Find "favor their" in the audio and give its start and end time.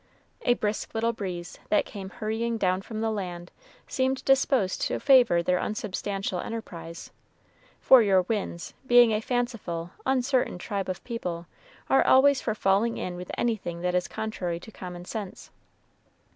4.99-5.59